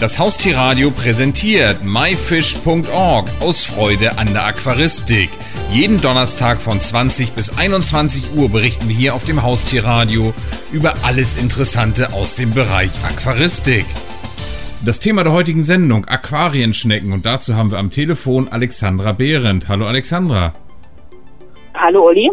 Das 0.00 0.18
Haustierradio 0.18 0.90
präsentiert 0.90 1.84
myfish.org 1.84 3.30
aus 3.40 3.64
Freude 3.64 4.18
an 4.18 4.26
der 4.32 4.44
Aquaristik. 4.44 5.30
Jeden 5.72 6.00
Donnerstag 6.00 6.60
von 6.60 6.80
20 6.80 7.32
bis 7.32 7.56
21 7.56 8.34
Uhr 8.36 8.50
berichten 8.50 8.88
wir 8.88 8.94
hier 8.94 9.14
auf 9.14 9.24
dem 9.24 9.42
Haustierradio 9.42 10.34
über 10.72 10.94
alles 11.04 11.36
Interessante 11.36 12.12
aus 12.12 12.34
dem 12.34 12.50
Bereich 12.50 12.90
Aquaristik. 13.04 13.86
Das 14.84 14.98
Thema 14.98 15.22
der 15.22 15.32
heutigen 15.32 15.62
Sendung 15.62 16.04
Aquarienschnecken 16.06 17.12
und 17.12 17.24
dazu 17.24 17.54
haben 17.54 17.70
wir 17.70 17.78
am 17.78 17.90
Telefon 17.90 18.48
Alexandra 18.48 19.12
Behrendt. 19.12 19.68
Hallo 19.68 19.86
Alexandra. 19.86 20.52
Hallo 21.72 22.06
Olli. 22.06 22.30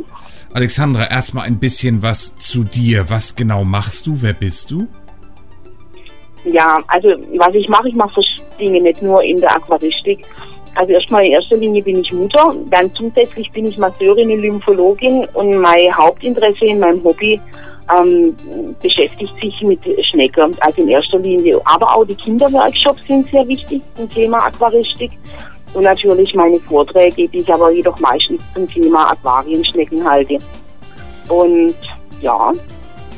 Alexandra, 0.52 1.10
erstmal 1.10 1.46
ein 1.46 1.60
bisschen 1.60 2.02
was 2.02 2.38
zu 2.38 2.64
dir. 2.64 3.10
Was 3.10 3.36
genau 3.36 3.64
machst 3.64 4.08
du? 4.08 4.22
Wer 4.22 4.34
bist 4.34 4.72
du? 4.72 4.88
Ja, 6.46 6.80
also 6.88 7.10
was 7.38 7.54
ich 7.54 7.68
mache, 7.70 7.90
ich 7.90 7.96
mache 7.96 8.14
verschiedene 8.14 8.58
Dinge, 8.60 8.82
nicht 8.82 9.02
nur 9.02 9.24
in 9.24 9.40
der 9.40 9.56
Aquaristik. 9.56 10.26
Also 10.76 10.94
erstmal 10.94 11.26
in 11.26 11.34
erster 11.34 11.58
Linie 11.58 11.84
bin 11.84 12.00
ich 12.00 12.14
Mutter, 12.14 12.56
dann 12.70 12.94
zusätzlich 12.96 13.52
bin 13.52 13.68
ich 13.68 13.78
Masseurin, 13.78 14.40
Lymphologin 14.40 15.28
und 15.34 15.58
mein 15.58 15.96
Hauptinteresse 15.96 16.64
in 16.66 16.80
meinem 16.80 17.04
Hobby 17.04 17.40
ähm, 17.94 18.36
beschäftigt 18.82 19.38
sich 19.38 19.62
mit 19.62 19.80
Schnecken, 20.06 20.56
also 20.62 20.82
in 20.82 20.88
erster 20.88 21.20
Linie. 21.20 21.60
Aber 21.66 21.94
auch 21.94 22.06
die 22.06 22.16
Kinderworkshops 22.16 23.02
sind 23.06 23.28
sehr 23.28 23.46
wichtig 23.48 23.82
zum 23.96 24.10
Thema 24.10 24.46
Aquaristik 24.46 25.12
und 25.74 25.84
natürlich 25.84 26.34
meine 26.36 26.60
Vorträge, 26.60 27.28
die 27.28 27.40
ich 27.40 27.54
aber 27.54 27.72
jedoch 27.72 28.00
meistens 28.00 28.42
zum 28.54 28.68
Thema 28.68 29.12
Aquarienschnecken 29.12 30.10
halte. 30.10 30.38
Und 31.28 31.76
ja, 32.22 32.52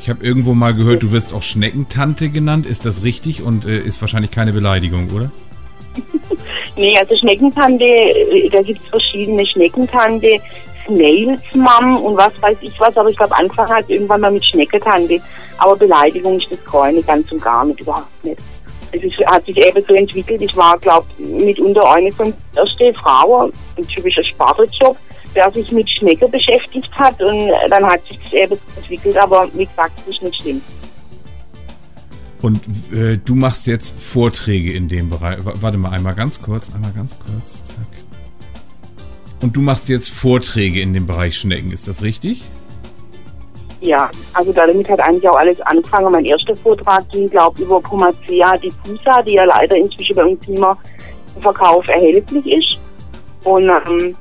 ich 0.04 0.10
habe 0.10 0.22
irgendwo 0.22 0.52
mal 0.52 0.74
gehört, 0.74 1.02
du 1.02 1.12
wirst 1.12 1.32
auch 1.32 1.42
Schneckentante 1.42 2.28
genannt. 2.28 2.66
Ist 2.66 2.84
das 2.84 3.04
richtig 3.04 3.42
und 3.42 3.64
äh, 3.64 3.78
ist 3.78 4.02
wahrscheinlich 4.02 4.30
keine 4.30 4.52
Beleidigung, 4.52 5.08
oder? 5.10 5.32
nee, 6.76 6.94
also 6.98 7.16
Schneckentante, 7.16 7.86
äh, 7.86 8.50
da 8.50 8.60
gibt 8.60 8.82
es 8.82 8.88
verschiedene 8.90 9.46
Schneckentante, 9.46 10.36
Snails 10.84 11.40
Mom 11.54 11.96
und 11.96 12.18
was 12.18 12.34
weiß 12.42 12.58
ich 12.60 12.78
was, 12.78 12.94
aber 12.98 13.08
ich 13.08 13.16
glaube, 13.16 13.34
angefangen 13.34 13.70
hat 13.70 13.88
irgendwann 13.88 14.20
mal 14.20 14.30
mit 14.30 14.44
Schneckentante. 14.44 15.22
Aber 15.56 15.74
Beleidigung 15.74 16.36
ist 16.36 16.50
das 16.50 16.62
keine, 16.66 17.02
ganz 17.02 17.32
und 17.32 17.40
gar 17.40 17.64
nicht, 17.64 17.80
überhaupt 17.80 18.24
nicht. 18.24 18.36
Es 18.92 19.02
ist, 19.02 19.24
hat 19.24 19.46
sich 19.46 19.56
eben 19.56 19.82
so 19.88 19.94
entwickelt. 19.94 20.42
Ich 20.42 20.54
war, 20.54 20.78
glaube 20.80 21.06
mitunter 21.16 21.94
eine 21.94 22.12
von 22.12 22.30
ersten 22.54 22.94
Frauen, 22.94 23.50
ein 23.78 23.88
typischer 23.88 24.22
Sparteljob 24.22 24.98
der 25.34 25.50
sich 25.52 25.70
mit 25.72 25.88
Schnecken 25.88 26.30
beschäftigt 26.30 26.90
hat 26.92 27.20
und 27.22 27.50
dann 27.68 27.84
hat 27.84 28.06
sich 28.06 28.18
das 28.22 28.32
eben 28.32 28.58
entwickelt, 28.76 29.16
aber 29.16 29.48
wie 29.54 29.66
gesagt, 29.66 29.92
das 29.98 30.14
ist 30.14 30.22
nicht 30.22 30.42
schlimm. 30.42 30.60
Und 32.42 32.60
äh, 32.92 33.16
du 33.16 33.34
machst 33.34 33.66
jetzt 33.66 33.98
Vorträge 33.98 34.74
in 34.74 34.86
dem 34.86 35.08
Bereich. 35.08 35.38
Warte 35.40 35.78
mal, 35.78 35.90
einmal 35.92 36.14
ganz 36.14 36.42
kurz, 36.42 36.74
einmal 36.74 36.92
ganz 36.92 37.18
kurz, 37.18 37.68
zack. 37.68 37.86
Und 39.40 39.56
du 39.56 39.62
machst 39.62 39.88
jetzt 39.88 40.10
Vorträge 40.10 40.80
in 40.80 40.92
dem 40.92 41.06
Bereich 41.06 41.38
Schnecken, 41.38 41.72
ist 41.72 41.88
das 41.88 42.02
richtig? 42.02 42.42
Ja, 43.80 44.10
also 44.32 44.52
damit 44.52 44.88
hat 44.88 45.00
eigentlich 45.00 45.28
auch 45.28 45.36
alles 45.36 45.60
angefangen. 45.62 46.12
Mein 46.12 46.24
erster 46.24 46.56
Vortrag 46.56 47.08
ging, 47.10 47.28
glaube 47.28 47.54
ich, 47.58 47.66
über 47.66 47.80
Pomacea 47.80 48.56
diffusa, 48.56 49.22
die 49.22 49.34
ja 49.34 49.44
leider 49.44 49.76
inzwischen 49.76 50.16
bei 50.16 50.24
uns 50.24 50.46
mehr 50.48 50.76
im 51.36 51.42
Verkauf 51.42 51.86
erhältlich 51.88 52.46
ist. 52.46 52.78
Und 53.44 53.70
ähm, 53.70 54.16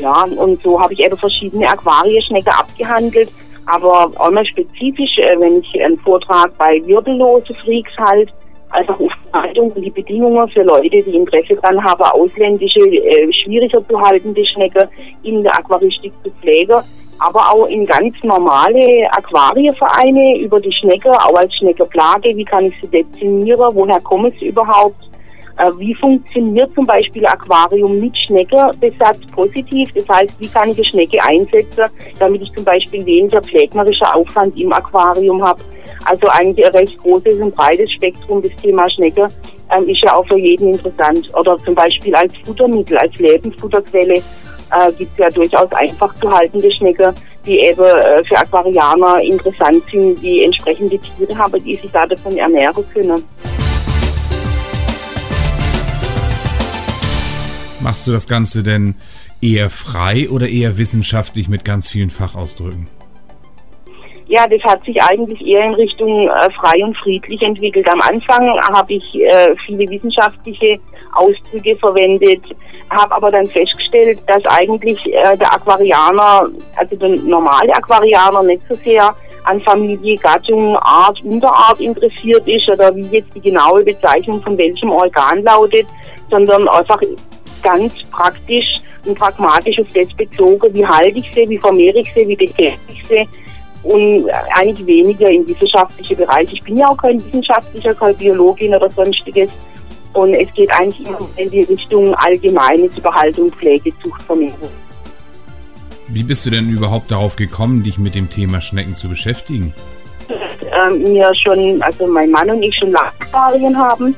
ja, 0.00 0.24
und 0.36 0.62
so 0.62 0.80
habe 0.80 0.92
ich 0.92 1.04
eben 1.04 1.16
verschiedene 1.16 1.68
Aquarienschnecken 1.68 2.52
abgehandelt. 2.52 3.30
Aber 3.66 4.12
auch 4.16 4.30
mal 4.30 4.46
spezifisch, 4.46 5.18
äh, 5.18 5.38
wenn 5.40 5.60
ich 5.60 5.82
einen 5.82 5.98
Vortrag 5.98 6.56
bei 6.56 6.80
wirbellose 6.86 7.52
Freaks 7.54 7.92
halt, 7.98 8.32
einfach 8.70 8.98
auf 9.00 9.12
die 9.24 9.32
Haltung 9.32 9.70
und 9.72 9.82
die 9.82 9.90
Bedingungen 9.90 10.48
für 10.48 10.62
Leute, 10.62 11.02
die 11.02 11.16
Interesse 11.16 11.54
daran 11.60 11.82
haben, 11.82 12.02
ausländische, 12.02 12.80
äh, 12.80 13.32
schwieriger 13.32 13.86
zu 13.88 14.00
haltende 14.00 14.44
Schnecken 14.46 14.88
in 15.22 15.42
der 15.42 15.54
Aquaristik 15.54 16.12
zu 16.22 16.30
pflegen. 16.40 16.80
Aber 17.18 17.40
auch 17.50 17.66
in 17.66 17.86
ganz 17.86 18.14
normale 18.22 19.08
Aquarienvereine 19.10 20.38
über 20.38 20.60
die 20.60 20.72
Schnecke, 20.72 21.10
auch 21.10 21.34
als 21.34 21.54
Schneckenplage, 21.54 22.36
wie 22.36 22.44
kann 22.44 22.66
ich 22.66 22.74
sie 22.82 22.88
dezimieren, 22.88 23.70
woher 23.72 24.00
kommen 24.00 24.30
sie 24.38 24.48
überhaupt, 24.48 25.08
wie 25.78 25.94
funktioniert 25.94 26.72
zum 26.74 26.86
Beispiel 26.86 27.26
Aquarium 27.26 27.98
mit 27.98 28.16
Schneckenbesatz 28.16 29.18
positiv? 29.34 29.88
Das 29.94 30.08
heißt, 30.08 30.38
wie 30.38 30.48
kann 30.48 30.70
ich 30.70 30.76
eine 30.76 30.84
Schnecke 30.84 31.22
einsetzen, 31.22 31.84
damit 32.18 32.42
ich 32.42 32.52
zum 32.52 32.64
Beispiel 32.64 33.04
weniger 33.04 33.40
pflegerischer 33.40 34.14
Aufwand 34.14 34.58
im 34.58 34.72
Aquarium 34.72 35.42
habe? 35.44 35.62
Also 36.04 36.26
eigentlich 36.28 36.64
ein 36.66 36.72
recht 36.72 36.98
großes 36.98 37.40
und 37.40 37.54
breites 37.54 37.90
Spektrum 37.92 38.42
des 38.42 38.54
Thema 38.56 38.88
Schnecke 38.88 39.28
ähm, 39.74 39.84
ist 39.88 40.02
ja 40.02 40.14
auch 40.14 40.26
für 40.26 40.38
jeden 40.38 40.74
interessant. 40.74 41.28
Oder 41.36 41.58
zum 41.58 41.74
Beispiel 41.74 42.14
als 42.14 42.36
Futtermittel, 42.44 42.96
als 42.98 43.16
Lebensfutterquelle 43.16 44.14
äh, 44.14 44.92
gibt 44.96 45.12
es 45.12 45.18
ja 45.18 45.28
durchaus 45.30 45.72
einfach 45.72 46.14
zu 46.16 46.30
haltende 46.30 46.70
Schnecke, 46.70 47.12
die 47.44 47.58
eben 47.60 47.82
äh, 47.82 48.24
für 48.24 48.38
Aquarianer 48.38 49.20
interessant 49.20 49.82
sind, 49.90 50.22
die 50.22 50.44
entsprechende 50.44 50.98
Tiere 50.98 51.36
haben, 51.36 51.62
die 51.64 51.74
sich 51.74 51.90
da 51.90 52.06
davon 52.06 52.36
ernähren 52.36 52.84
können. 52.92 53.24
Machst 57.86 58.04
du 58.08 58.10
das 58.10 58.26
Ganze 58.26 58.64
denn 58.64 58.96
eher 59.40 59.70
frei 59.70 60.28
oder 60.28 60.48
eher 60.48 60.76
wissenschaftlich 60.76 61.46
mit 61.46 61.64
ganz 61.64 61.88
vielen 61.88 62.10
Fachausdrücken? 62.10 62.88
Ja, 64.26 64.44
das 64.48 64.60
hat 64.64 64.84
sich 64.84 65.00
eigentlich 65.00 65.40
eher 65.46 65.66
in 65.66 65.74
Richtung 65.74 66.28
äh, 66.28 66.50
frei 66.60 66.82
und 66.84 66.96
friedlich 66.96 67.40
entwickelt. 67.42 67.88
Am 67.88 68.00
Anfang 68.00 68.44
habe 68.74 68.94
ich 68.94 69.04
äh, 69.14 69.54
viele 69.64 69.88
wissenschaftliche 69.88 70.80
Ausdrücke 71.14 71.76
verwendet, 71.76 72.42
habe 72.90 73.14
aber 73.14 73.30
dann 73.30 73.46
festgestellt, 73.46 74.18
dass 74.26 74.44
eigentlich 74.46 75.06
äh, 75.06 75.36
der 75.36 75.54
Aquarianer, 75.54 76.48
also 76.74 76.96
der 76.96 77.10
normale 77.10 77.72
Aquarianer, 77.72 78.42
nicht 78.42 78.62
so 78.68 78.74
sehr 78.74 79.14
an 79.44 79.60
Familie, 79.60 80.16
Gattung, 80.16 80.76
Art, 80.78 81.22
Unterart 81.22 81.78
interessiert 81.78 82.48
ist 82.48 82.68
oder 82.68 82.92
wie 82.96 83.06
jetzt 83.16 83.32
die 83.32 83.42
genaue 83.42 83.84
Bezeichnung 83.84 84.42
von 84.42 84.58
welchem 84.58 84.90
Organ 84.90 85.44
lautet, 85.44 85.86
sondern 86.28 86.66
einfach 86.66 87.00
ganz 87.66 87.92
praktisch 88.12 88.80
und 89.04 89.18
pragmatisch 89.18 89.80
auf 89.80 89.88
das 89.92 90.08
bezogen, 90.14 90.72
wie 90.72 90.86
halte 90.86 91.18
ich 91.18 91.30
sie, 91.34 91.48
wie 91.48 91.58
vermehre 91.58 91.98
ich 91.98 92.12
sie, 92.14 92.28
wie 92.28 92.36
bekämpfe 92.36 92.80
ich 92.88 93.02
sie 93.08 93.28
und 93.82 94.28
eigentlich 94.54 94.86
weniger 94.86 95.28
im 95.30 95.46
wissenschaftlichen 95.48 96.16
Bereich. 96.16 96.52
Ich 96.52 96.62
bin 96.62 96.76
ja 96.76 96.88
auch 96.88 96.96
kein 96.96 97.24
Wissenschaftlicher, 97.24 97.94
keine 97.94 98.14
Biologin 98.14 98.74
oder 98.74 98.88
sonstiges 98.90 99.50
und 100.12 100.34
es 100.34 100.52
geht 100.54 100.70
eigentlich 100.72 101.06
immer 101.06 101.18
in 101.36 101.50
die 101.50 101.62
Richtung 101.62 102.14
allgemeines 102.14 102.96
Überhaltung, 102.96 103.50
Pflege, 103.52 103.90
Zucht, 104.02 104.22
Vermehrung. 104.22 104.70
Wie 106.08 106.22
bist 106.22 106.46
du 106.46 106.50
denn 106.50 106.70
überhaupt 106.70 107.10
darauf 107.10 107.34
gekommen, 107.34 107.82
dich 107.82 107.98
mit 107.98 108.14
dem 108.14 108.30
Thema 108.30 108.60
Schnecken 108.60 108.94
zu 108.94 109.08
beschäftigen? 109.08 109.74
Äh, 110.28 110.94
mir 110.96 111.34
schon, 111.34 111.82
also 111.82 112.06
mein 112.06 112.30
Mann 112.30 112.48
und 112.50 112.62
ich 112.62 112.76
schon 112.78 112.94
Erfahrungen 112.94 113.76
haben 113.76 114.14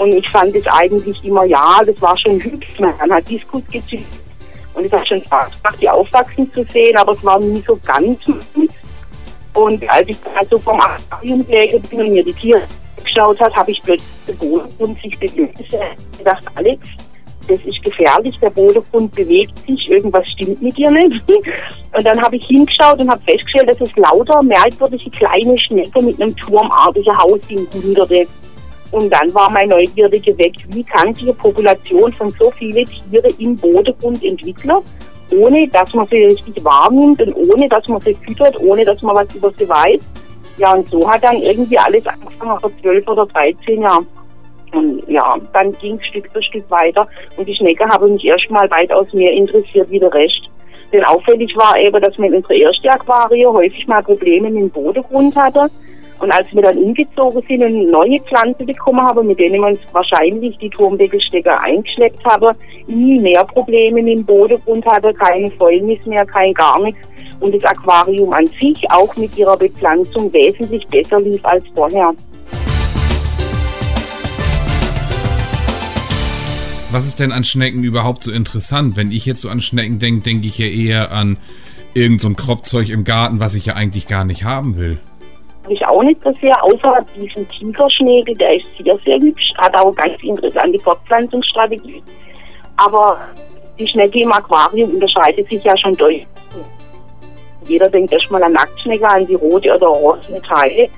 und 0.00 0.14
ich 0.14 0.28
fand 0.30 0.56
es 0.56 0.66
eigentlich 0.66 1.22
immer, 1.24 1.44
ja, 1.44 1.78
das 1.84 2.00
war 2.00 2.16
schon 2.18 2.40
hübsch. 2.40 2.80
Man 2.80 3.12
hat 3.12 3.28
Diskus 3.28 3.62
gezüchtet 3.70 4.06
und 4.72 4.86
es 4.86 4.92
hat 4.92 5.06
schon 5.06 5.22
Spaß 5.22 5.50
gemacht, 5.62 5.76
die 5.78 5.90
aufwachsen 5.90 6.50
zu 6.54 6.64
sehen, 6.72 6.96
aber 6.96 7.12
es 7.12 7.22
war 7.22 7.38
nie 7.38 7.62
so 7.66 7.78
ganz 7.84 8.18
meins. 8.26 8.72
Und 9.52 9.90
als 9.90 10.08
ich 10.08 10.16
also 10.34 10.58
vom 10.58 10.80
Aquariumpflege 10.80 11.80
bin 11.80 12.00
und 12.00 12.10
mir 12.12 12.24
die 12.24 12.32
Tiere 12.32 12.62
geschaut 13.04 13.38
habe, 13.40 13.54
habe 13.54 13.70
ich 13.70 13.82
plötzlich 13.82 14.08
den 14.26 14.38
Bodengrund 14.38 14.98
sich 15.02 15.18
bewegt. 15.18 15.60
Ich 15.60 16.18
gedacht, 16.18 16.44
Alex, 16.54 16.80
das 17.46 17.60
ist 17.66 17.82
gefährlich, 17.82 18.38
der 18.40 18.50
Bodengrund 18.50 19.14
bewegt 19.14 19.58
sich, 19.66 19.90
irgendwas 19.90 20.26
stimmt 20.30 20.62
mit 20.62 20.78
dir 20.78 20.90
nicht. 20.90 21.22
Und 21.94 22.06
dann 22.06 22.22
habe 22.22 22.36
ich 22.36 22.46
hingeschaut 22.46 23.00
und 23.00 23.10
habe 23.10 23.20
festgestellt, 23.24 23.68
dass 23.68 23.80
es 23.80 23.96
lauter 23.96 24.40
merkwürdige 24.44 25.10
kleine 25.10 25.58
Schnecken 25.58 26.06
mit 26.06 26.22
einem 26.22 26.34
turmartigen 26.36 27.18
Haus 27.18 27.40
sind, 27.48 27.68
hunderte. 27.74 28.28
Und 28.92 29.10
dann 29.10 29.32
war 29.34 29.50
meine 29.50 29.68
Neugierde 29.68 30.18
geweckt, 30.18 30.66
wie 30.74 30.82
kann 30.82 31.14
sich 31.14 31.24
eine 31.24 31.34
Population 31.34 32.12
von 32.12 32.30
so 32.30 32.50
vielen 32.50 32.86
Tieren 32.86 33.34
im 33.38 33.56
Bodengrund 33.56 34.22
entwickeln, 34.24 34.78
ohne 35.32 35.68
dass 35.68 35.94
man 35.94 36.06
sie 36.08 36.24
richtig 36.24 36.64
wahrnimmt 36.64 37.22
und 37.22 37.34
ohne 37.34 37.68
dass 37.68 37.86
man 37.86 38.00
sie 38.00 38.14
füttert, 38.14 38.58
ohne 38.60 38.84
dass 38.84 39.00
man 39.02 39.14
was 39.14 39.32
über 39.34 39.52
sie 39.56 39.68
weiß. 39.68 40.00
Ja, 40.58 40.74
und 40.74 40.88
so 40.88 41.08
hat 41.08 41.22
dann 41.22 41.36
irgendwie 41.36 41.78
alles 41.78 42.04
angefangen 42.06 42.60
vor 42.60 42.70
zwölf 42.82 43.06
oder 43.06 43.26
dreizehn 43.26 43.82
Jahren. 43.82 44.06
Und 44.72 45.02
ja, 45.08 45.34
dann 45.52 45.72
ging 45.78 45.98
es 45.98 46.06
Stück 46.06 46.28
für 46.32 46.42
Stück 46.42 46.68
weiter 46.70 47.06
und 47.36 47.48
die 47.48 47.54
Schnecke 47.54 47.84
habe 47.88 48.08
mich 48.08 48.24
erstmal 48.24 48.70
weitaus 48.70 49.12
mehr 49.12 49.32
interessiert 49.32 49.90
wie 49.90 49.98
der 49.98 50.12
Rest. 50.12 50.48
Denn 50.92 51.04
auffällig 51.04 51.54
war 51.56 51.78
eben, 51.78 52.00
dass 52.00 52.16
man 52.18 52.28
in 52.28 52.36
unserer 52.36 52.56
ersten 52.56 52.88
Aquarium 52.88 53.54
häufig 53.54 53.86
mal 53.86 54.02
Probleme 54.02 54.50
mit 54.50 54.62
dem 54.62 54.70
Bodengrund 54.70 55.34
hatte 55.36 55.68
und 56.20 56.30
als 56.32 56.52
wir 56.54 56.62
dann 56.62 56.76
umgezogen 56.76 57.42
sind 57.48 57.62
und 57.62 57.86
neue 57.86 58.20
Pflanzen 58.20 58.66
bekommen 58.66 59.00
haben, 59.00 59.26
mit 59.26 59.38
denen 59.38 59.64
uns 59.64 59.78
wahrscheinlich 59.92 60.56
die 60.58 60.68
Turmdeckelstecker 60.68 61.60
eingeschleppt 61.62 62.22
haben, 62.26 62.54
nie 62.86 63.18
mehr 63.18 63.42
Probleme 63.44 64.02
mit 64.02 64.06
dem 64.06 64.24
Bodengrund 64.24 64.84
hatte, 64.84 65.14
keine 65.14 65.50
Fäulnis 65.52 66.04
mehr, 66.04 66.26
kein 66.26 66.52
gar 66.52 66.80
nichts. 66.82 67.00
Und 67.40 67.54
das 67.54 67.64
Aquarium 67.64 68.30
an 68.34 68.46
sich 68.60 68.84
auch 68.90 69.16
mit 69.16 69.36
ihrer 69.38 69.56
Bepflanzung 69.56 70.30
wesentlich 70.32 70.86
besser 70.88 71.18
lief 71.20 71.42
als 71.42 71.64
vorher. 71.74 72.12
Was 76.92 77.06
ist 77.06 77.18
denn 77.18 77.32
an 77.32 77.44
Schnecken 77.44 77.82
überhaupt 77.82 78.24
so 78.24 78.30
interessant? 78.30 78.96
Wenn 78.96 79.10
ich 79.10 79.24
jetzt 79.24 79.40
so 79.40 79.48
an 79.48 79.62
Schnecken 79.62 80.00
denke, 80.00 80.22
denke 80.22 80.48
ich 80.48 80.58
ja 80.58 80.66
eher 80.66 81.12
an 81.12 81.38
irgend 81.94 82.20
so 82.20 82.28
Kropfzeug 82.30 82.90
im 82.90 83.04
Garten, 83.04 83.40
was 83.40 83.54
ich 83.54 83.64
ja 83.64 83.74
eigentlich 83.74 84.06
gar 84.06 84.26
nicht 84.26 84.44
haben 84.44 84.76
will. 84.76 84.98
Ich 85.68 85.84
auch 85.86 86.02
nicht 86.02 86.22
so 86.22 86.32
sehr, 86.40 86.64
außer 86.64 87.04
diesen 87.14 87.46
Tigerschnägel, 87.48 88.34
der 88.34 88.56
ist 88.56 88.66
sehr, 88.82 88.98
sehr 89.04 89.18
hübsch, 89.18 89.52
hat 89.58 89.78
auch 89.78 89.94
ganz 89.94 90.20
interessante 90.22 90.78
Fortpflanzungsstrategie. 90.80 92.02
Aber 92.76 93.18
die 93.78 93.86
Schnecke 93.86 94.20
im 94.20 94.32
Aquarium 94.32 94.90
unterscheidet 94.90 95.48
sich 95.48 95.62
ja 95.62 95.76
schon 95.76 95.94
deutlich. 95.94 96.26
Jeder 97.66 97.88
denkt 97.88 98.12
erstmal 98.12 98.42
an 98.42 98.52
Nacktschnecke, 98.52 99.06
an 99.06 99.26
die 99.26 99.34
rote 99.34 99.74
oder 99.74 99.90
orange 99.90 100.40
Teile, 100.42 100.88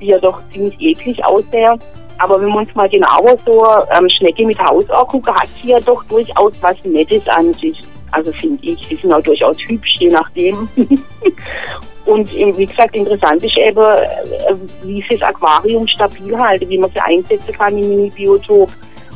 die 0.00 0.06
ja 0.06 0.18
doch 0.18 0.42
ziemlich 0.52 0.78
eklig 0.80 1.24
aussehen. 1.24 1.78
Aber 2.18 2.40
wenn 2.40 2.48
wir 2.48 2.58
uns 2.58 2.74
mal 2.74 2.88
genauer 2.88 3.36
so 3.46 3.64
ähm, 3.96 4.08
Schnecke 4.08 4.44
mit 4.44 4.58
Haus 4.58 4.88
angucken, 4.90 5.34
hat 5.34 5.48
sie 5.48 5.70
ja 5.70 5.80
doch 5.80 6.02
durchaus 6.04 6.52
was 6.60 6.84
Nettes 6.84 7.26
an 7.28 7.54
sich. 7.54 7.78
Also 8.12 8.32
finde 8.32 8.58
ich, 8.62 8.88
die 8.88 8.96
sind 8.96 9.12
auch 9.12 9.22
durchaus 9.22 9.58
hübsch, 9.58 9.94
je 9.98 10.08
nachdem. 10.08 10.68
Und 12.06 12.32
wie 12.32 12.66
gesagt, 12.66 12.96
interessant 12.96 13.42
ist 13.42 13.58
eben, 13.58 13.80
äh, 13.80 14.54
wie 14.82 15.04
sie 15.08 15.18
das 15.18 15.28
Aquarium 15.28 15.86
stabil 15.86 16.36
halten, 16.38 16.68
wie 16.68 16.78
man 16.78 16.90
sie 16.90 17.00
einsetzen 17.00 17.52
kann 17.52 17.76
im 17.76 17.88
Mini-Biotop 17.88 18.70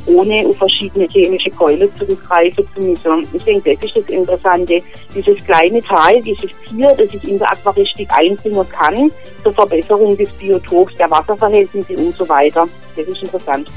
ohne 0.06 0.46
auf 0.46 0.56
verschiedene 0.56 1.06
chemische 1.08 1.50
Keule 1.50 1.92
zurückgreifen 1.94 2.66
zu 2.74 2.80
müssen. 2.80 3.28
Ich 3.32 3.44
denke, 3.44 3.74
das 3.74 3.84
ist 3.84 3.96
das 3.96 4.04
Interessante. 4.06 4.80
Dieses 5.14 5.44
kleine 5.44 5.80
Teil, 5.82 6.22
dieses 6.22 6.50
Tier, 6.68 6.94
das 6.96 7.10
sich 7.10 7.24
in 7.28 7.38
der 7.38 7.50
Aquaristik 7.52 8.08
einbringen 8.12 8.66
kann, 8.68 9.10
zur 9.42 9.52
Verbesserung 9.52 10.16
des 10.16 10.30
Biotops, 10.32 10.94
der 10.96 11.10
Wasserverhältnisse 11.10 11.96
und 11.96 12.14
so 12.14 12.28
weiter. 12.28 12.66
Das 12.96 13.06
ist 13.06 13.22
interessant. 13.22 13.68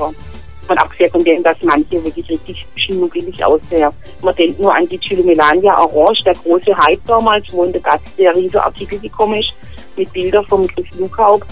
Von 0.68 0.78
abgesehen 0.78 1.12
von 1.12 1.24
dem, 1.24 1.44
dass 1.44 1.58
manche 1.62 2.04
wirklich 2.04 2.28
richtig 2.30 2.66
schnuckelig 2.76 3.44
aussehen. 3.44 3.90
Man 4.22 4.36
denkt 4.36 4.60
nur 4.60 4.74
an 4.74 4.88
die 4.88 4.98
Chilomelania 4.98 5.78
Orange, 5.78 6.24
der 6.24 6.34
große 6.34 6.76
Hype 6.76 7.06
damals, 7.06 7.46
wo 7.52 7.64
in 7.64 7.74
der 7.74 7.82
der 8.18 8.36
riesige 8.36 8.64
Artikel 8.64 9.00
gekommen 9.00 9.40
ist, 9.40 9.54
mit 9.96 10.12
Bildern 10.14 10.46
vom 10.48 10.66
Chris 10.68 10.88
Lukaub. 10.98 11.46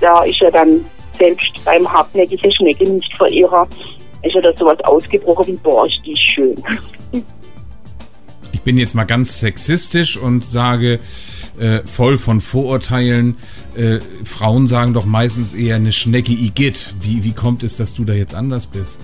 Da 0.00 0.24
ist 0.24 0.42
er 0.42 0.50
dann 0.50 0.84
selbst 1.18 1.64
beim 1.64 1.90
hartnäckigen 1.90 2.52
Schnecke 2.52 2.88
nicht 2.88 3.16
Verehrer 3.16 3.68
ist 4.22 4.34
ja 4.34 4.40
da 4.40 4.56
sowas 4.56 4.78
ausgebrochen 4.84 5.46
wie, 5.46 5.56
boah, 5.62 5.86
ist 5.86 6.30
schön. 6.30 6.56
Ich 8.52 8.60
bin 8.62 8.78
jetzt 8.78 8.94
mal 8.94 9.04
ganz 9.04 9.40
sexistisch 9.40 10.16
und 10.16 10.44
sage, 10.44 10.98
äh, 11.60 11.82
voll 11.86 12.18
von 12.18 12.40
Vorurteilen, 12.40 13.36
äh, 13.76 13.98
Frauen 14.24 14.66
sagen 14.66 14.94
doch 14.94 15.06
meistens 15.06 15.54
eher 15.54 15.76
eine 15.76 15.92
Schnecke 15.92 16.32
Igitt. 16.32 16.94
Wie, 17.00 17.24
wie 17.24 17.32
kommt 17.32 17.62
es, 17.62 17.76
dass 17.76 17.94
du 17.94 18.04
da 18.04 18.12
jetzt 18.12 18.34
anders 18.34 18.66
bist? 18.66 19.00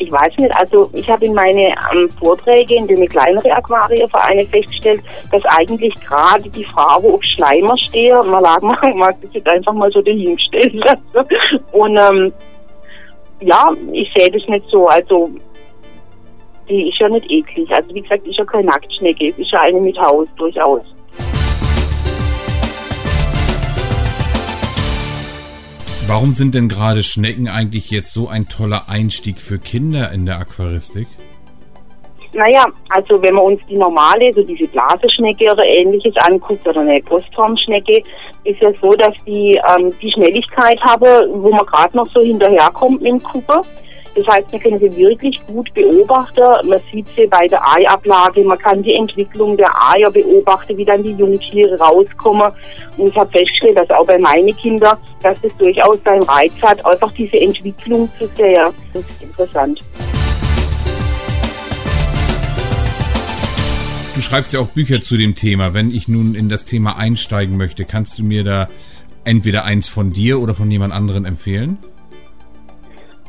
Ich 0.00 0.12
weiß 0.12 0.36
nicht, 0.38 0.54
also 0.54 0.88
ich 0.92 1.10
habe 1.10 1.24
in 1.24 1.34
meine 1.34 1.74
ähm, 1.92 2.08
Vorträge 2.18 2.76
in 2.76 2.86
den 2.86 3.08
kleineren 3.08 3.50
Aquarienvereine 3.50 4.44
festgestellt, 4.46 5.02
dass 5.32 5.44
eigentlich 5.46 5.92
gerade 5.96 6.48
die 6.48 6.64
Frage 6.64 7.08
auf 7.08 7.22
Schleimer 7.24 7.76
stehe, 7.76 8.22
man 8.22 8.42
lag 8.42 8.60
mal, 8.62 8.94
mag 8.94 9.16
das 9.22 9.32
jetzt 9.34 9.48
einfach 9.48 9.72
mal 9.72 9.90
so 9.90 10.00
dahinstellen. 10.00 10.82
und 11.72 11.96
ähm, 11.96 12.32
ja, 13.40 13.72
ich 13.92 14.08
sehe 14.16 14.30
das 14.30 14.42
nicht 14.48 14.66
so. 14.70 14.86
Also, 14.88 15.30
die 16.68 16.88
ist 16.88 16.98
ja 16.98 17.08
nicht 17.08 17.30
eklig. 17.30 17.70
Also, 17.70 17.94
wie 17.94 18.02
gesagt, 18.02 18.26
ist 18.26 18.38
ja 18.38 18.44
keine 18.44 18.66
Nacktschnecke. 18.66 19.30
Es 19.30 19.38
ist 19.38 19.50
ja 19.50 19.60
eine 19.60 19.80
mit 19.80 19.98
Haus, 19.98 20.28
durchaus. 20.36 20.82
Warum 26.06 26.32
sind 26.32 26.54
denn 26.54 26.68
gerade 26.68 27.02
Schnecken 27.02 27.48
eigentlich 27.48 27.90
jetzt 27.90 28.14
so 28.14 28.28
ein 28.28 28.48
toller 28.48 28.88
Einstieg 28.88 29.38
für 29.38 29.58
Kinder 29.58 30.10
in 30.10 30.24
der 30.24 30.38
Aquaristik? 30.38 31.06
Naja, 32.32 32.64
also 32.90 33.20
wenn 33.20 33.34
man 33.34 33.44
uns 33.44 33.60
die 33.68 33.76
normale, 33.76 34.32
so 34.32 34.42
diese 34.42 34.66
Blaseschnecke 34.68 35.52
oder 35.52 35.66
ähnliches 35.66 36.14
anguckt 36.16 36.66
oder 36.66 36.80
eine 36.80 37.00
Postformschnecke, 37.02 38.02
ist 38.44 38.62
ja 38.62 38.70
so, 38.80 38.92
dass 38.92 39.14
die 39.26 39.60
ähm, 39.68 39.92
die 40.00 40.10
Schnelligkeit 40.12 40.80
haben, 40.80 41.42
wo 41.42 41.50
man 41.50 41.66
gerade 41.66 41.96
noch 41.96 42.08
so 42.14 42.20
hinterherkommt 42.20 43.02
mit 43.02 43.10
dem 43.10 43.22
Kuppe. 43.22 43.60
Das 44.18 44.26
heißt, 44.26 44.50
man 44.50 44.60
kann 44.60 44.78
sie 44.78 44.96
wirklich 44.96 45.40
gut 45.46 45.72
beobachten. 45.74 46.42
Man 46.68 46.80
sieht 46.90 47.06
sie 47.16 47.24
bei 47.28 47.46
der 47.46 47.62
Eiablage, 47.64 48.42
man 48.42 48.58
kann 48.58 48.82
die 48.82 48.94
Entwicklung 48.94 49.56
der 49.56 49.70
Eier 49.92 50.10
beobachten, 50.10 50.76
wie 50.76 50.84
dann 50.84 51.04
die 51.04 51.12
Jungtiere 51.12 51.78
rauskommen. 51.78 52.52
Und 52.96 53.08
ich 53.10 53.16
habe 53.16 53.30
festgestellt, 53.30 53.78
dass 53.78 53.90
auch 53.90 54.04
bei 54.04 54.18
meinen 54.18 54.56
Kindern, 54.56 54.96
dass 55.22 55.40
das 55.40 55.56
durchaus 55.56 55.98
seinen 56.04 56.24
Reiz 56.24 56.52
hat, 56.60 56.84
einfach 56.84 57.12
diese 57.12 57.40
Entwicklung 57.40 58.10
zu 58.18 58.28
sehen. 58.34 58.66
Das 58.92 59.02
ist 59.02 59.22
interessant. 59.22 59.80
Du 64.16 64.20
schreibst 64.20 64.52
ja 64.52 64.58
auch 64.58 64.66
Bücher 64.66 65.00
zu 65.00 65.16
dem 65.16 65.36
Thema. 65.36 65.74
Wenn 65.74 65.92
ich 65.92 66.08
nun 66.08 66.34
in 66.34 66.48
das 66.48 66.64
Thema 66.64 66.96
einsteigen 66.96 67.56
möchte, 67.56 67.84
kannst 67.84 68.18
du 68.18 68.24
mir 68.24 68.42
da 68.42 68.66
entweder 69.22 69.64
eins 69.64 69.86
von 69.86 70.12
dir 70.12 70.42
oder 70.42 70.54
von 70.54 70.68
jemand 70.72 70.92
anderen 70.92 71.24
empfehlen? 71.24 71.78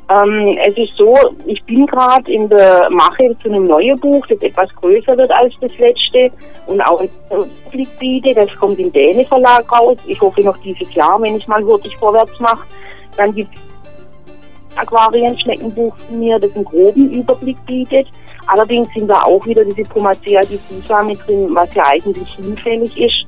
Ähm, 0.09 0.57
es 0.65 0.75
ist 0.75 0.97
so, 0.97 1.15
ich 1.45 1.63
bin 1.65 1.85
gerade 1.85 2.31
in 2.31 2.49
der 2.49 2.89
Mache 2.89 3.35
zu 3.43 3.49
einem 3.49 3.67
neuen 3.67 3.99
Buch, 3.99 4.25
das 4.27 4.41
etwas 4.41 4.69
größer 4.75 5.15
wird 5.15 5.29
als 5.31 5.53
das 5.61 5.71
letzte 5.77 6.31
und 6.65 6.81
auch 6.81 6.99
einen 6.99 7.09
Überblick 7.29 7.99
bietet. 7.99 8.37
Das 8.37 8.55
kommt 8.55 8.79
im 8.79 8.91
Däne 8.91 9.23
Verlag 9.25 9.71
raus. 9.71 9.97
Ich 10.07 10.19
hoffe 10.19 10.41
noch 10.41 10.57
dieses 10.57 10.91
Jahr, 10.95 11.21
wenn 11.21 11.35
ich 11.35 11.47
mal 11.47 11.63
hurtig 11.63 11.95
vorwärts 11.97 12.39
mache. 12.39 12.63
Dann 13.17 13.35
gibt 13.35 13.53
es 13.55 14.77
Aquarien-Schneckenbuch 14.77 15.95
von 15.95 16.19
mir, 16.19 16.39
das 16.39 16.55
einen 16.55 16.65
groben 16.65 17.11
Überblick 17.11 17.63
bietet. 17.67 18.07
Allerdings 18.47 18.87
sind 18.95 19.07
da 19.07 19.21
auch 19.23 19.45
wieder 19.45 19.63
diese 19.63 19.87
Pomacea 19.89 20.41
diffusa 20.41 21.03
mit 21.03 21.19
drin, 21.27 21.49
was 21.53 21.73
ja 21.75 21.83
eigentlich 21.85 22.29
hinfällig 22.33 22.99
ist. 22.99 23.25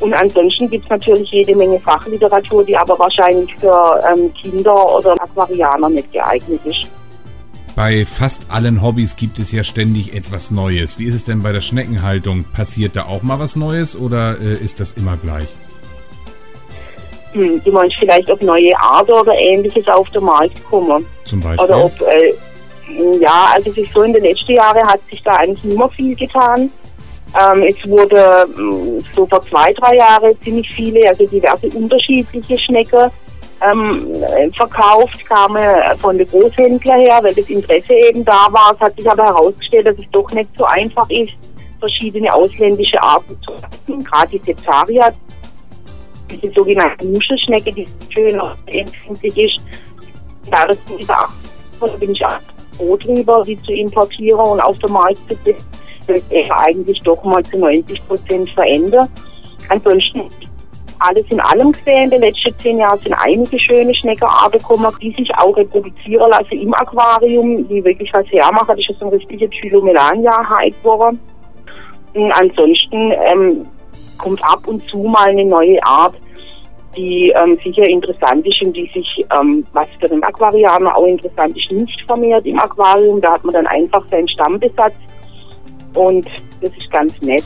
Und 0.00 0.14
ansonsten 0.14 0.68
gibt 0.68 0.84
es 0.84 0.90
natürlich 0.90 1.30
jede 1.30 1.54
Menge 1.54 1.78
Fachliteratur, 1.80 2.64
die 2.64 2.76
aber 2.76 2.98
wahrscheinlich 2.98 3.54
für 3.56 4.00
ähm, 4.10 4.32
Kinder 4.34 4.96
oder 4.96 5.12
Aquarianer 5.12 5.90
nicht 5.90 6.10
geeignet 6.12 6.60
ist. 6.64 6.88
Bei 7.76 8.04
fast 8.04 8.50
allen 8.50 8.82
Hobbys 8.82 9.16
gibt 9.16 9.38
es 9.38 9.52
ja 9.52 9.62
ständig 9.62 10.14
etwas 10.14 10.50
Neues. 10.50 10.98
Wie 10.98 11.04
ist 11.04 11.14
es 11.14 11.24
denn 11.24 11.42
bei 11.42 11.52
der 11.52 11.60
Schneckenhaltung? 11.60 12.44
Passiert 12.44 12.96
da 12.96 13.06
auch 13.06 13.22
mal 13.22 13.38
was 13.38 13.56
Neues 13.56 13.96
oder 13.96 14.40
äh, 14.40 14.54
ist 14.54 14.80
das 14.80 14.94
immer 14.94 15.16
gleich? 15.16 15.46
Hm, 17.32 17.62
du 17.62 17.70
meinst 17.70 17.96
vielleicht, 17.96 18.30
ob 18.30 18.42
neue 18.42 18.72
Arten 18.80 19.12
oder 19.12 19.34
ähnliches 19.34 19.86
auf 19.86 20.08
den 20.10 20.24
Markt 20.24 20.64
kommen. 20.64 21.06
Zum 21.24 21.40
Beispiel? 21.40 21.64
Oder 21.64 21.84
ob 21.84 22.00
äh, 22.00 22.34
ja, 23.20 23.52
also 23.54 23.70
es 23.70 23.78
ist 23.78 23.92
so, 23.92 24.02
in 24.02 24.12
den 24.12 24.24
letzten 24.24 24.52
Jahren 24.52 24.86
hat 24.86 25.00
sich 25.08 25.22
da 25.22 25.36
eigentlich 25.36 25.64
nicht 25.64 25.78
mehr 25.78 25.88
viel 25.90 26.16
getan. 26.16 26.70
Ähm, 27.38 27.62
es 27.62 27.88
wurde 27.88 28.46
mm, 28.56 29.00
so 29.14 29.26
vor 29.26 29.40
zwei, 29.42 29.72
drei 29.74 29.96
Jahren 29.96 30.40
ziemlich 30.42 30.68
viele, 30.70 31.08
also 31.08 31.26
diverse 31.26 31.68
unterschiedliche 31.68 32.58
Schnecken 32.58 33.10
ähm, 33.62 34.14
verkauft, 34.54 35.24
kamen 35.26 35.62
von 35.98 36.16
den 36.16 36.26
Großhändlern 36.26 37.00
her, 37.00 37.18
weil 37.22 37.34
das 37.34 37.48
Interesse 37.48 37.92
eben 37.92 38.24
da 38.24 38.48
war. 38.50 38.72
Es 38.74 38.80
hat 38.80 38.96
sich 38.96 39.08
aber 39.08 39.24
herausgestellt, 39.24 39.86
dass 39.86 39.98
es 39.98 40.10
doch 40.10 40.30
nicht 40.32 40.50
so 40.56 40.64
einfach 40.64 41.08
ist, 41.10 41.34
verschiedene 41.78 42.32
ausländische 42.32 43.00
Arten 43.02 43.36
zu 43.42 43.52
finden, 43.86 44.04
gerade 44.04 44.38
die 44.38 44.54
Cesaria, 44.54 45.12
diese 46.30 46.52
sogenannte 46.54 47.06
Muschelschnecke, 47.06 47.72
die 47.72 47.86
schön 48.08 48.40
empfindlich 48.66 49.36
ist. 49.36 49.66
Da 50.50 50.66
bin 51.98 52.12
ich 52.12 52.24
auch 52.24 52.40
froh 52.76 52.96
drüber, 52.96 53.42
die 53.46 53.58
zu 53.58 53.72
importieren 53.72 54.40
und 54.40 54.60
auf 54.60 54.78
den 54.78 54.92
Markt 54.92 55.18
zu 55.28 55.36
bringen, 55.36 55.58
er 56.30 56.60
eigentlich 56.60 57.00
doch 57.00 57.22
mal 57.24 57.42
zu 57.44 57.58
90 57.58 58.06
Prozent 58.06 58.50
verändert. 58.50 59.08
Ansonsten 59.68 60.22
alles 61.00 61.24
in 61.30 61.40
allem 61.40 61.72
gesehen, 61.72 62.04
in 62.04 62.10
den 62.10 62.20
letzten 62.20 62.58
zehn 62.58 62.78
Jahren 62.78 63.00
sind 63.00 63.14
einige 63.14 63.58
schöne 63.58 63.94
Schneckenarten 63.94 64.60
gekommen, 64.60 64.92
die 65.00 65.12
sich 65.12 65.30
auch 65.36 65.56
reproduzieren 65.56 66.30
lassen 66.30 66.60
im 66.60 66.74
Aquarium, 66.74 67.66
die 67.68 67.82
wirklich 67.82 68.12
was 68.12 68.26
hermachen. 68.26 68.76
Das 68.76 68.88
ist 68.88 68.98
so 68.98 69.06
ein 69.06 69.12
richtiger 69.12 69.48
Chilomelania-Hype 69.48 70.82
geworden. 70.82 71.18
Und 72.12 72.32
ansonsten 72.32 73.12
ähm, 73.12 73.66
kommt 74.18 74.42
ab 74.44 74.66
und 74.66 74.86
zu 74.90 74.98
mal 74.98 75.28
eine 75.28 75.44
neue 75.44 75.82
Art, 75.84 76.14
die 76.96 77.32
ähm, 77.36 77.56
sicher 77.64 77.88
interessant 77.88 78.46
ist 78.46 78.60
und 78.62 78.76
die 78.76 78.90
sich, 78.92 79.24
ähm, 79.38 79.64
was 79.72 79.88
für 80.00 80.08
den 80.08 80.22
Aquarianer 80.24 80.96
auch 80.96 81.06
interessant 81.06 81.56
ist, 81.56 81.70
nicht 81.70 82.02
vermehrt 82.04 82.44
im 82.44 82.58
Aquarium. 82.58 83.20
Da 83.20 83.32
hat 83.34 83.44
man 83.44 83.54
dann 83.54 83.66
einfach 83.68 84.04
seinen 84.10 84.28
Stammbesatz 84.28 84.94
und 85.94 86.26
das 86.60 86.70
ist 86.76 86.90
ganz 86.90 87.20
nett. 87.20 87.44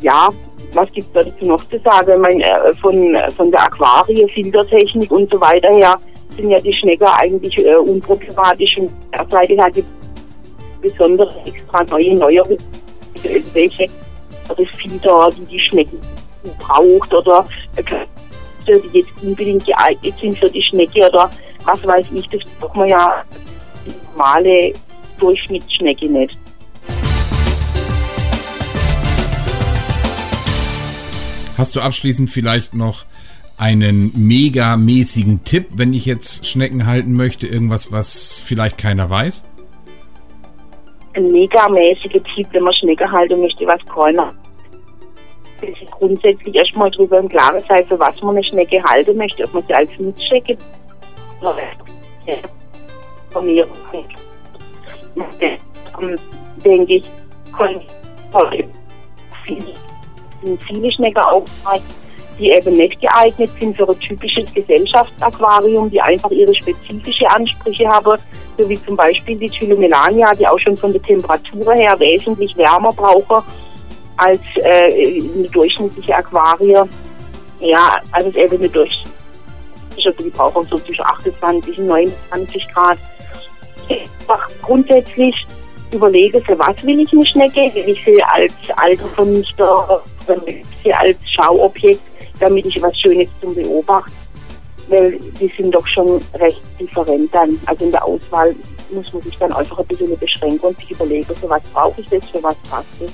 Ja, 0.00 0.28
was 0.72 0.92
gibt 0.92 1.06
es 1.14 1.24
dazu 1.24 1.46
noch 1.46 1.62
zu 1.68 1.78
sagen? 1.80 2.12
Ich 2.12 2.18
meine, 2.18 2.44
äh, 2.44 2.74
von, 2.74 3.16
von 3.36 3.50
der 3.50 3.62
Aquarie, 3.62 4.28
Filtertechnik 4.28 5.10
und 5.10 5.30
so 5.30 5.40
weiter 5.40 5.72
her 5.74 5.98
sind 6.36 6.50
ja 6.50 6.58
die 6.58 6.72
Schnecker 6.72 7.12
eigentlich 7.18 7.56
äh, 7.58 7.76
unproblematisch 7.76 8.78
und 8.78 8.92
der 9.12 9.26
Seite 9.28 9.62
hat 9.62 9.76
die 9.76 9.84
besonders 10.80 11.34
extra 11.46 11.82
neue, 11.84 12.14
neuere 12.14 12.56
welche 13.52 13.88
Filter, 14.76 15.30
die 15.36 15.44
die 15.44 15.60
Schnecken 15.60 15.98
braucht 16.58 17.12
oder 17.12 17.46
äh, 17.76 17.82
die 18.66 18.98
jetzt 18.98 19.10
unbedingt 19.22 19.64
geeignet 19.64 20.14
sind 20.20 20.38
für 20.38 20.50
die 20.50 20.62
Schnecke 20.62 21.08
oder 21.08 21.30
was 21.64 21.84
weiß 21.86 22.06
ich, 22.14 22.28
das 22.28 22.42
braucht 22.60 22.76
man 22.76 22.88
ja 22.88 23.24
normale 24.12 24.72
Durchschnittsschnecke 25.18 26.06
nicht. 26.06 26.38
Hast 31.56 31.74
du 31.74 31.80
abschließend 31.80 32.30
vielleicht 32.30 32.74
noch 32.74 33.04
einen 33.58 34.12
megamäßigen 34.14 35.44
Tipp, 35.44 35.68
wenn 35.76 35.94
ich 35.94 36.04
jetzt 36.04 36.46
Schnecken 36.46 36.86
halten 36.86 37.14
möchte? 37.14 37.46
Irgendwas, 37.46 37.90
was 37.90 38.40
vielleicht 38.40 38.76
keiner 38.76 39.08
weiß? 39.08 39.48
Ein 41.14 41.28
megamäßiger 41.28 42.22
Tipp, 42.34 42.48
wenn 42.52 42.62
man 42.62 42.74
Schnecken 42.74 43.10
halten 43.10 43.40
möchte, 43.40 43.66
was 43.66 43.80
keiner 43.86 44.34
sich 45.60 45.90
grundsätzlich 45.90 46.54
erstmal 46.54 46.90
darüber 46.90 47.18
im 47.18 47.28
Klaren 47.28 47.62
sein, 47.66 47.86
für 47.86 47.98
was 47.98 48.20
man 48.20 48.34
eine 48.36 48.44
Schnecke 48.44 48.82
halten 48.84 49.16
möchte, 49.16 49.44
ob 49.44 49.54
man 49.54 49.66
sie 49.66 49.74
als 49.74 49.90
Nutzschnecke 49.98 50.56
von 53.30 53.44
mir 53.46 53.66
denke 56.64 56.94
ich, 56.94 57.04
sind 60.46 60.62
viele 60.62 60.90
Schnecken 60.90 61.22
die 62.38 62.50
eben 62.50 62.74
nicht 62.74 63.00
geeignet 63.00 63.50
sind 63.58 63.76
für 63.76 63.88
ein 63.88 63.98
typisches 63.98 64.52
Gesellschaftsaquarium, 64.52 65.88
die 65.88 66.00
einfach 66.00 66.30
ihre 66.30 66.54
spezifische 66.54 67.28
Ansprüche 67.30 67.88
haben, 67.88 68.18
so 68.58 68.68
wie 68.68 68.82
zum 68.84 68.96
Beispiel 68.96 69.36
die 69.36 69.48
Tylomelania, 69.48 70.32
die 70.34 70.46
auch 70.46 70.58
schon 70.58 70.76
von 70.76 70.92
der 70.92 71.02
Temperatur 71.02 71.72
her 71.72 71.98
wesentlich 71.98 72.56
wärmer 72.56 72.92
brauchen 72.92 73.42
als 74.18 74.40
äh, 74.56 75.30
eine 75.34 75.48
durchschnittliche 75.48 76.14
Aquarie. 76.14 76.82
Ja, 77.60 77.96
also 78.12 78.30
eben 78.38 78.58
eine 78.58 78.68
durchschnittliche, 78.68 80.12
die 80.20 80.30
brauchen 80.30 80.64
so 80.64 80.76
zwischen 80.76 81.04
28 81.04 81.78
und 81.78 81.86
29 81.86 82.68
Grad. 82.68 82.98
Grundsätzlich 84.62 85.46
überlege, 85.92 86.40
für 86.42 86.58
was 86.58 86.82
will 86.84 87.00
ich 87.00 87.12
eine 87.12 87.24
Schnecke? 87.24 87.74
Will 87.74 87.88
ich 87.88 88.04
sie 88.04 88.22
als 88.22 88.52
Altervernichter, 88.76 90.02
sie 90.82 90.92
als 90.92 91.16
Schauobjekt, 91.34 92.00
damit 92.40 92.66
ich 92.66 92.80
was 92.82 92.98
Schönes 92.98 93.28
zum 93.40 93.54
Beobachten? 93.54 94.12
Weil 94.88 95.18
die 95.40 95.48
sind 95.48 95.74
doch 95.74 95.86
schon 95.86 96.20
recht 96.34 96.60
different 96.78 97.34
dann. 97.34 97.58
Also 97.66 97.86
in 97.86 97.92
der 97.92 98.04
Auswahl 98.04 98.54
muss 98.92 99.12
man 99.12 99.22
sich 99.22 99.36
dann 99.36 99.52
einfach 99.52 99.78
ein 99.78 99.86
bisschen 99.86 100.16
beschränken 100.18 100.60
und 100.60 100.78
sich 100.78 100.92
überlegen, 100.92 101.34
für 101.34 101.48
was 101.48 101.62
brauche 101.72 102.00
ich 102.00 102.06
das, 102.06 102.28
für 102.30 102.42
was 102.42 102.54
passt 102.70 102.88
das. 103.00 103.12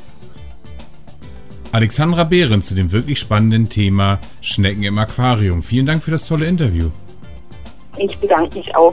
Alexandra 1.73 2.25
Behren 2.25 2.61
zu 2.61 2.75
dem 2.75 2.93
wirklich 2.93 3.19
spannenden 3.19 3.71
Thema 3.71 4.19
Schnecken 4.43 4.83
im 4.83 4.99
Aquarium. 4.99 5.63
Vielen 5.63 5.87
Dank 5.87 6.03
für 6.03 6.11
das 6.11 6.27
tolle 6.27 6.45
Interview. 6.45 6.91
Ich 7.97 8.19
bedanke 8.19 8.59
mich 8.59 8.77
auch. 8.77 8.93